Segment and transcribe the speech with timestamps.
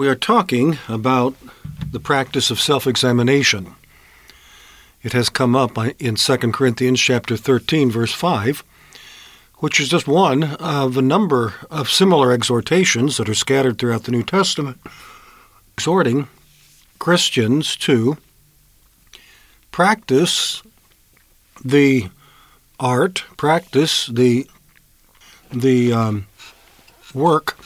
[0.00, 1.34] We are talking about
[1.92, 3.74] the practice of self-examination.
[5.02, 8.64] It has come up in 2 Corinthians chapter 13 verse 5,
[9.56, 14.10] which is just one of a number of similar exhortations that are scattered throughout the
[14.10, 14.80] New Testament,
[15.74, 16.28] exhorting
[16.98, 18.16] Christians to
[19.70, 20.62] practice
[21.62, 22.08] the
[22.78, 24.48] art, practice the
[25.52, 26.26] the um,
[27.12, 27.59] work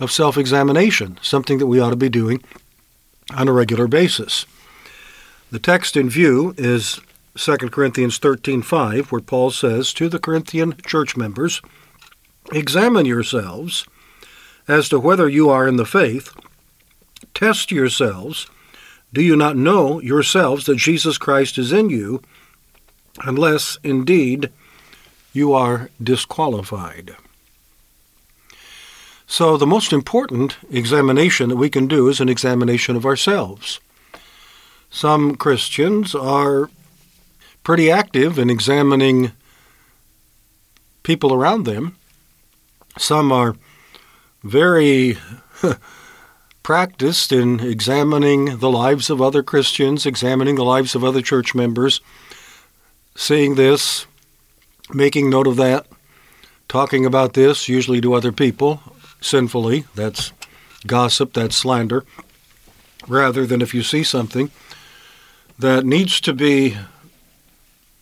[0.00, 2.42] of self-examination, something that we ought to be doing
[3.36, 4.46] on a regular basis.
[5.52, 7.00] The text in view is
[7.36, 11.60] 2 Corinthians 13:5 where Paul says to the Corinthian church members,
[12.52, 13.86] "Examine yourselves
[14.66, 16.32] as to whether you are in the faith.
[17.34, 18.46] Test yourselves.
[19.12, 22.22] Do you not know yourselves that Jesus Christ is in you,
[23.20, 24.50] unless indeed
[25.32, 27.16] you are disqualified?"
[29.30, 33.78] So the most important examination that we can do is an examination of ourselves.
[34.90, 36.68] Some Christians are
[37.62, 39.30] pretty active in examining
[41.04, 41.96] people around them.
[42.98, 43.54] Some are
[44.42, 45.16] very
[46.64, 52.00] practiced in examining the lives of other Christians, examining the lives of other church members,
[53.14, 54.06] seeing this,
[54.92, 55.86] making note of that,
[56.66, 58.82] talking about this, usually to other people,
[59.20, 59.84] sinfully.
[59.94, 60.32] That's
[60.86, 62.04] gossip, that's slander.
[63.08, 64.50] Rather than if you see something
[65.58, 66.76] that needs to be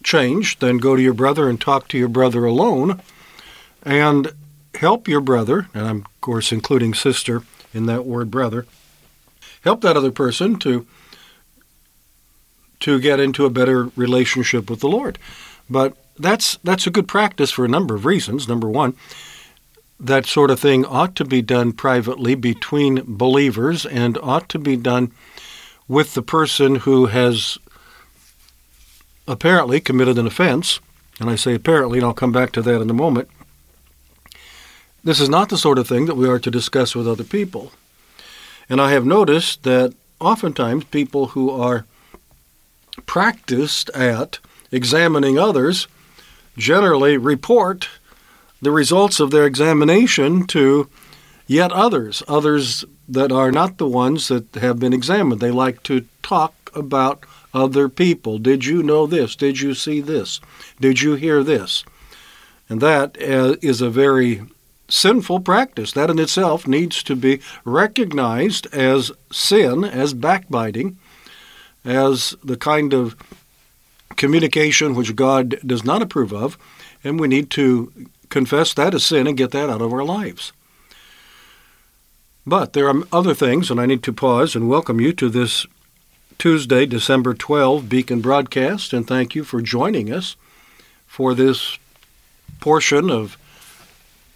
[0.03, 3.01] changed, then go to your brother and talk to your brother alone
[3.83, 4.33] and
[4.75, 7.43] help your brother, and I'm, of course, including sister
[7.75, 8.67] in that word brother,
[9.63, 10.87] help that other person to
[12.81, 15.19] to get into a better relationship with the Lord.
[15.69, 18.49] But that's that's a good practice for a number of reasons.
[18.49, 18.95] Number one,
[20.01, 24.77] that sort of thing ought to be done privately between believers and ought to be
[24.77, 25.13] done
[25.89, 27.59] with the person who has
[29.27, 30.81] apparently committed an offense.
[31.21, 33.29] And I say apparently, and I'll come back to that in a moment.
[35.03, 37.73] This is not the sort of thing that we are to discuss with other people.
[38.69, 41.87] And I have noticed that oftentimes people who are
[43.07, 44.39] practiced at
[44.71, 45.89] examining others
[46.57, 47.89] generally report
[48.61, 50.89] the results of their examination to
[51.47, 55.41] yet others, others that are not the ones that have been examined.
[55.41, 57.25] They like to talk about
[57.55, 58.39] other people.
[58.39, 59.35] Did you know this?
[59.35, 60.41] Did you see this?
[60.81, 61.85] Did you hear this?
[62.69, 64.43] And that uh, a very
[64.89, 65.93] sinful practice.
[65.93, 70.99] That in itself needs to be recognized as sin, as backbiting,
[71.85, 73.17] as the kind of
[74.17, 76.59] communication which God does not approve of,
[77.05, 77.93] and we need to
[78.29, 80.53] confess that as sin and get that out of our lives.
[82.47, 85.67] But there are other things, and I need to pause and welcome you to this
[86.39, 90.37] Tuesday, December 12 Beacon broadcast, and thank you for joining us
[91.07, 91.79] for this
[92.61, 93.37] portion of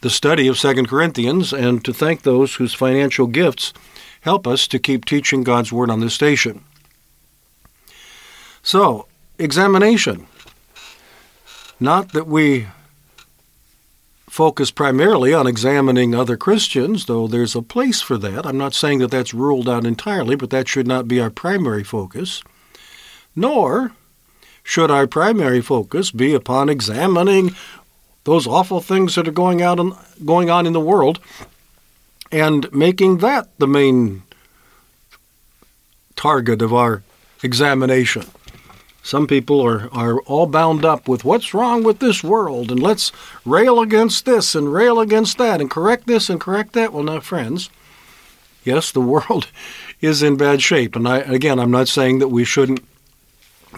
[0.02, 3.72] the study of 2 Corinthians, and to thank those whose financial gifts
[4.22, 6.64] help us to keep teaching God's Word on this station.
[8.62, 9.06] So,
[9.38, 10.26] examination.
[11.78, 12.66] Not that we
[14.32, 18.46] focus primarily on examining other Christians, though there's a place for that.
[18.46, 21.84] I'm not saying that that's ruled out entirely, but that should not be our primary
[21.84, 22.42] focus.
[23.36, 23.92] Nor
[24.62, 27.54] should our primary focus be upon examining
[28.24, 29.92] those awful things that are going out and
[30.24, 31.20] going on in the world
[32.30, 34.22] and making that the main
[36.16, 37.02] target of our
[37.42, 38.24] examination.
[39.02, 43.10] Some people are, are all bound up with what's wrong with this world and let's
[43.44, 46.92] rail against this and rail against that and correct this and correct that.
[46.92, 47.68] Well, now, friends,
[48.62, 49.48] yes, the world
[50.00, 50.94] is in bad shape.
[50.94, 52.84] And I, again, I'm not saying that we shouldn't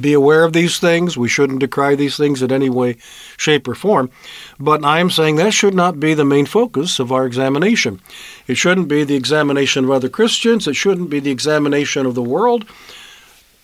[0.00, 1.17] be aware of these things.
[1.17, 2.97] We shouldn't decry these things in any way,
[3.37, 4.11] shape, or form.
[4.59, 8.00] But I am saying that should not be the main focus of our examination.
[8.47, 10.67] It shouldn't be the examination of other Christians.
[10.67, 12.67] It shouldn't be the examination of the world.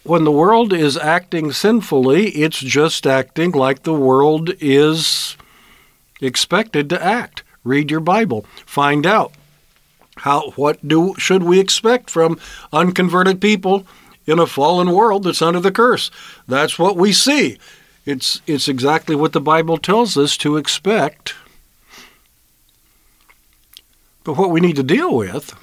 [0.02, 5.37] When the world is acting sinfully, it's just acting like the world is
[6.20, 7.43] expected to act.
[7.64, 8.47] Read your Bible.
[8.64, 9.32] Find out
[10.17, 12.38] how what do should we expect from
[12.73, 13.87] unconverted people
[14.26, 16.11] in a fallen world that's under the curse.
[16.47, 17.58] That's what we see.
[18.06, 21.35] It's, it's exactly what the Bible tells us to expect.
[24.25, 25.55] But what we need to deal with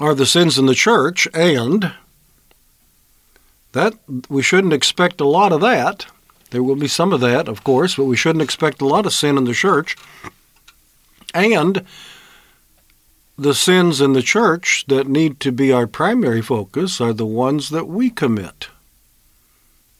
[0.00, 1.92] are the sins in the church, and
[3.76, 3.92] that
[4.30, 6.06] we shouldn't expect a lot of that.
[6.50, 9.12] There will be some of that, of course, but we shouldn't expect a lot of
[9.12, 9.96] sin in the church.
[11.34, 11.84] And
[13.36, 17.68] the sins in the church that need to be our primary focus are the ones
[17.68, 18.68] that we commit,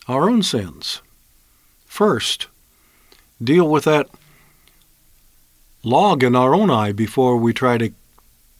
[0.08, 1.02] our own sins.
[1.84, 2.46] First,
[3.44, 4.08] deal with that
[5.82, 7.92] log in our own eye before we try to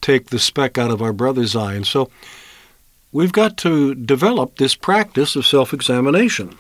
[0.03, 1.73] take the speck out of our brother's eye.
[1.73, 2.11] And so
[3.17, 6.55] we've got to develop this practice of self examination.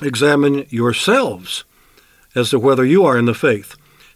[0.00, 1.64] Examine yourselves
[2.36, 3.74] as to whether you are in the faith.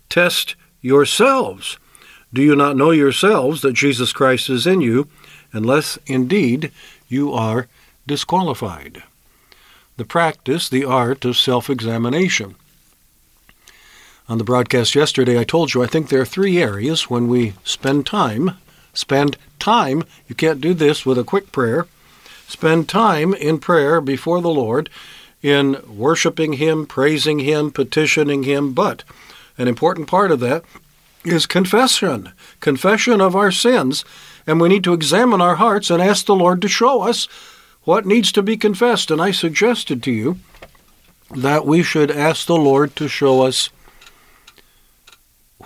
[0.09, 1.77] Test yourselves
[2.33, 5.09] do you not know yourselves that Jesus Christ is in you,
[5.53, 6.71] unless indeed
[7.09, 7.69] you are
[8.07, 9.03] disqualified?
[9.97, 12.55] The practice, the art of self examination.
[14.29, 17.55] On the broadcast yesterday, I told you I think there are three areas when we
[17.65, 18.53] spend time.
[18.95, 21.87] Spend time, you can't do this with a quick prayer.
[22.47, 24.89] Spend time in prayer before the Lord,
[25.43, 28.73] in worshiping Him, praising Him, petitioning Him.
[28.73, 29.05] But
[29.59, 30.65] an important part of that
[31.25, 34.05] is confession, confession of our sins,
[34.47, 37.27] and we need to examine our hearts and ask the Lord to show us
[37.83, 39.11] what needs to be confessed.
[39.11, 40.39] And I suggested to you
[41.31, 43.71] that we should ask the Lord to show us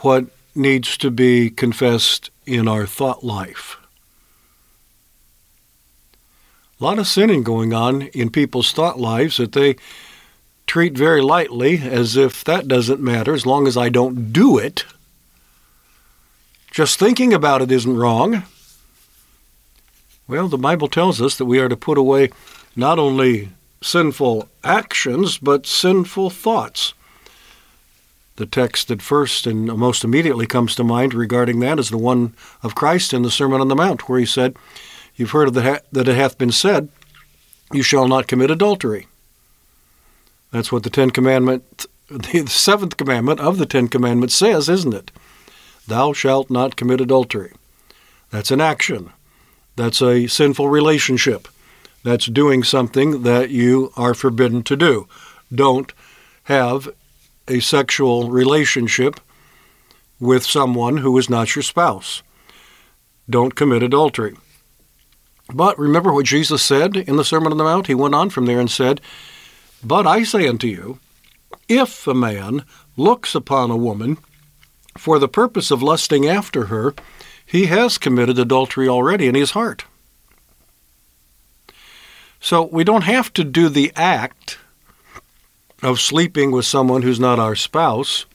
[0.01, 0.27] what
[0.59, 3.77] needs to be confessed in our thought life.
[6.81, 9.77] A lot of sinning going on in people's thought lives that they
[10.67, 14.85] treat very lightly as if that doesn't matter as long as I don't do it.
[16.71, 18.45] Just thinking about it isn't wrong.
[20.29, 22.31] Well, the Bible tells us that we are to put away
[22.77, 23.49] not only
[23.83, 26.93] sinful actions, but sinful thoughts.
[28.39, 32.35] The text that first and most immediately comes to mind regarding that is the one
[32.63, 34.55] of Christ in the Sermon on the Mount, where he said,
[35.17, 36.89] You've heard that it hath been said,
[37.73, 39.09] You shall not commit adultery.
[40.53, 45.11] That's what the Ten Commandment, the seventh commandment of the Ten Commandments says, isn't it?
[45.89, 47.53] Thou shalt not commit adultery.
[48.31, 49.11] That's an action.
[49.75, 51.49] That's a sinful relationship.
[52.05, 55.09] That's doing something that you are forbidden to do.
[55.53, 55.93] Don't
[56.45, 56.89] have
[57.49, 59.21] a sexual relationship
[60.21, 62.23] with someone who is not your spouse.
[63.31, 64.37] Don't commit adultery.
[65.53, 67.87] But remember what Jesus said in the Sermon on the Mount?
[67.87, 69.01] He went on from there and said,
[69.83, 70.99] But I say unto you,
[71.69, 72.65] if a man
[72.97, 74.19] looks upon a woman
[74.97, 76.95] for the purpose of lusting after her,
[77.47, 79.85] he has committed adultery already in his heart.
[82.41, 84.59] So we don't have to do the act
[85.83, 88.27] of sleeping with someone who's not our spouse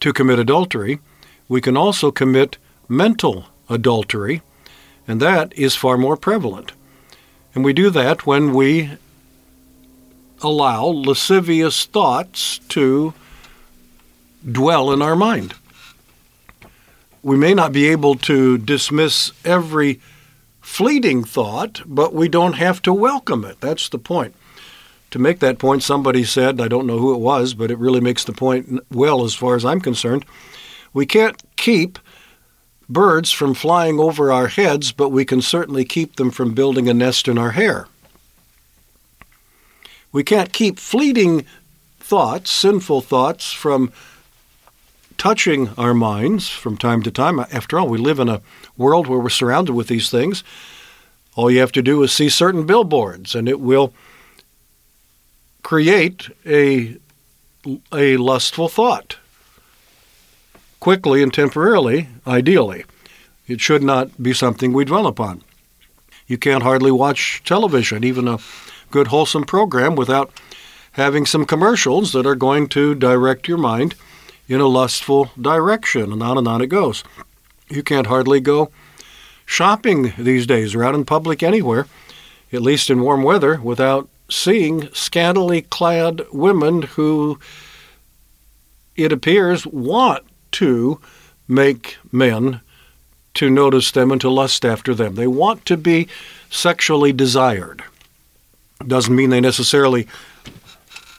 [0.00, 1.00] to commit adultery.
[1.48, 2.56] We can also commit
[2.88, 4.42] mental adultery,
[5.06, 6.72] and that is far more prevalent.
[7.54, 8.90] And we do that when we
[10.42, 13.12] allow lascivious thoughts to
[14.50, 15.54] dwell in our mind.
[17.22, 20.00] We may not be able to dismiss every
[20.62, 23.60] fleeting thought, but we don't have to welcome it.
[23.60, 24.34] That's the point.
[25.10, 28.00] To make that point, somebody said, I don't know who it was, but it really
[28.00, 30.24] makes the point well as far as I'm concerned.
[30.92, 31.98] We can't keep
[32.88, 36.94] birds from flying over our heads, but we can certainly keep them from building a
[36.94, 37.86] nest in our hair.
[40.12, 41.44] We can't keep fleeting
[41.98, 43.92] thoughts, sinful thoughts, from
[45.16, 47.38] touching our minds from time to time.
[47.38, 48.40] After all, we live in a
[48.76, 50.42] world where we're surrounded with these things.
[51.36, 53.92] All you have to do is see certain billboards, and it will
[55.62, 56.96] create a,
[57.92, 59.16] a lustful thought
[60.80, 62.84] quickly and temporarily, ideally.
[63.46, 65.42] It should not be something we dwell upon.
[66.26, 68.38] You can't hardly watch television, even a
[68.90, 70.32] good wholesome program, without
[70.92, 73.94] having some commercials that are going to direct your mind
[74.48, 77.04] in a lustful direction, and on and on it goes.
[77.68, 78.70] You can't hardly go
[79.44, 81.86] shopping these days or out in public anywhere,
[82.52, 87.38] at least in warm weather, without seeing scantily clad women who
[88.96, 91.00] it appears want to
[91.48, 92.60] make men
[93.34, 95.14] to notice them and to lust after them.
[95.14, 96.08] They want to be
[96.50, 97.84] sexually desired.
[98.86, 100.08] Doesn't mean they necessarily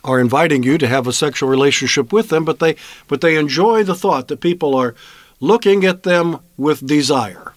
[0.04, 2.76] are inviting you to have a sexual relationship with them, but they
[3.06, 4.94] but they enjoy the thought that people are
[5.40, 7.51] looking at them with desire.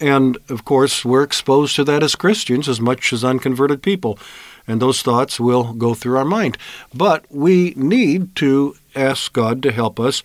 [0.00, 4.18] And of course, we're exposed to that as Christians as much as unconverted people,
[4.66, 6.56] and those thoughts will go through our mind.
[6.94, 10.22] But we need to ask God to help us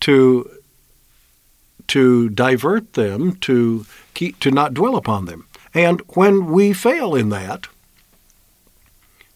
[0.00, 0.50] to
[1.88, 5.46] to divert them, to keep, to not dwell upon them.
[5.72, 7.66] And when we fail in that,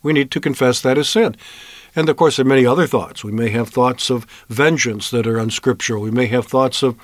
[0.02, 1.34] we need to confess that as sin.
[1.96, 3.24] And of course, there are many other thoughts.
[3.24, 6.02] We may have thoughts of vengeance that are unscriptural.
[6.02, 6.96] We may have thoughts of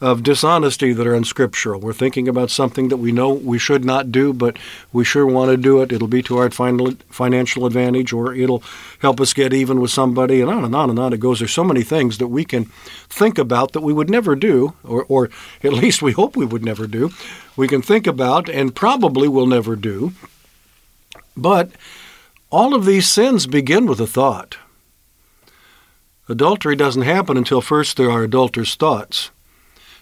[0.00, 1.80] of dishonesty that are unscriptural.
[1.80, 4.58] We're thinking about something that we know we should not do, but
[4.92, 5.90] we sure want to do it.
[5.90, 8.62] It'll be to our financial advantage, or it'll
[9.00, 11.38] help us get even with somebody, and on and on and on it goes.
[11.38, 12.66] There's so many things that we can
[13.08, 15.30] think about that we would never do, or, or
[15.64, 17.10] at least we hope we would never do.
[17.56, 20.12] We can think about and probably will never do.
[21.36, 21.70] But
[22.50, 24.58] all of these sins begin with a thought.
[26.28, 29.30] Adultery doesn't happen until first there are adulterous thoughts.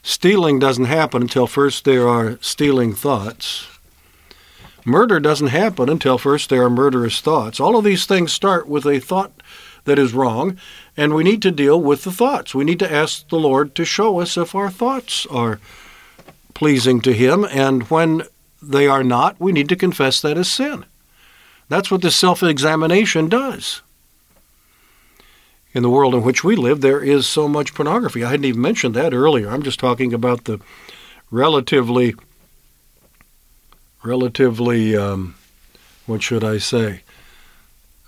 [0.06, 3.66] Stealing doesn't happen until first there are stealing thoughts.
[4.84, 7.58] Murder doesn't happen until first there are murderous thoughts.
[7.58, 9.32] All of these things start with a thought
[9.86, 10.58] that is wrong,
[10.94, 12.54] and we need to deal with the thoughts.
[12.54, 15.58] We need to ask the Lord to show us if our thoughts are
[16.52, 18.24] pleasing to Him, and when
[18.60, 20.84] they are not, we need to confess that as sin.
[21.70, 23.80] That's what the self examination does
[25.74, 28.22] in the world in which we live, there is so much pornography.
[28.22, 29.50] I hadn't even mentioned that earlier.
[29.50, 30.60] I'm just talking about the
[31.30, 32.14] relatively,
[34.04, 35.34] relatively, um,
[36.06, 37.02] what should I say,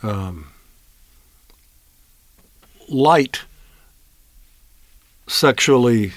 [0.03, 0.47] um,
[2.89, 3.43] light
[5.27, 6.13] sexually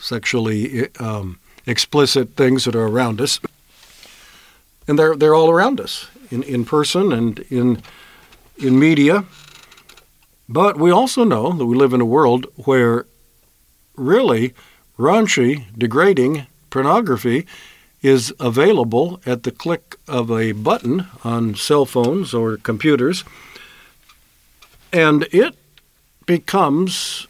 [0.00, 3.38] sexually um, explicit things that are around us,
[4.88, 7.82] and they're they're all around us in in person and in
[8.60, 9.24] in media,
[10.48, 13.06] but we also know that we live in a world where
[13.96, 14.54] really
[14.98, 17.46] raunchy, degrading pornography
[18.02, 23.24] is available at the click of a button on cell phones or computers,
[24.92, 25.54] and it
[26.26, 27.26] becomes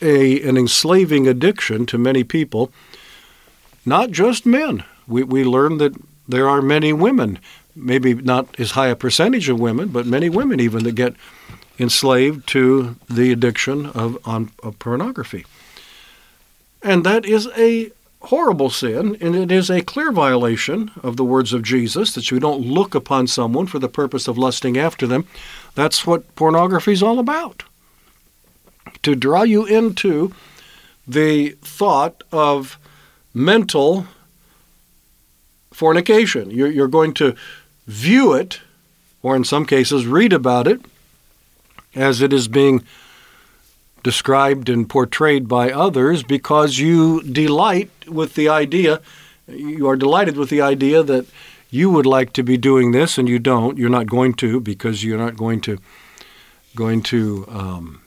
[0.00, 2.70] a, an enslaving addiction to many people,
[3.84, 4.84] not just men.
[5.06, 5.94] We, we learn that
[6.28, 7.38] there are many women
[7.78, 11.14] maybe not as high a percentage of women, but many women even that get
[11.78, 15.46] enslaved to the addiction of, on, of pornography.
[16.82, 17.92] And that is a
[18.22, 22.40] horrible sin, and it is a clear violation of the words of Jesus that you
[22.40, 25.26] don't look upon someone for the purpose of lusting after them.
[25.74, 27.62] That's what pornography is all about.
[29.02, 30.34] To draw you into
[31.06, 32.78] the thought of
[33.32, 34.06] mental
[35.72, 36.50] fornication.
[36.50, 37.36] You're, you're going to
[37.88, 38.60] view it,
[39.22, 40.80] or in some cases read about it,
[41.94, 42.84] as it is being
[44.04, 49.00] described and portrayed by others because you delight with the idea,
[49.48, 51.26] you are delighted with the idea that
[51.70, 53.78] you would like to be doing this and you don't.
[53.78, 55.78] You're not going to because you're not going to
[56.76, 58.02] going to um,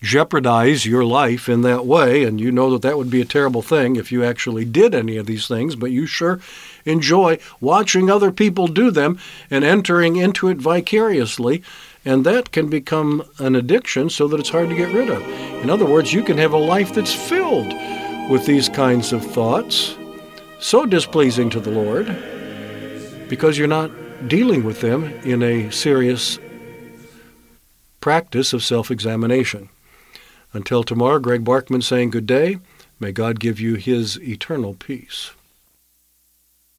[0.00, 3.62] jeopardize your life in that way, and you know that that would be a terrible
[3.62, 6.38] thing if you actually did any of these things, but you sure
[6.86, 9.18] enjoy watching other people do them
[9.50, 11.62] and entering into it vicariously,
[12.04, 15.22] and that can become an addiction so that it's hard to get rid of.
[15.62, 17.74] In other words, you can have a life that's filled
[18.30, 19.96] with these kinds of thoughts,
[20.58, 22.06] so displeasing to the Lord,
[23.28, 23.90] because you're not
[24.28, 26.38] dealing with them in a serious
[28.00, 29.68] practice of self examination.
[30.52, 32.58] Until tomorrow, Greg Barkman saying good day.
[32.98, 35.32] May God give you his eternal peace.